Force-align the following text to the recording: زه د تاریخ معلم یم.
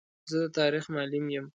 زه 0.29 0.37
د 0.43 0.45
تاریخ 0.59 0.83
معلم 0.93 1.25
یم. 1.35 1.45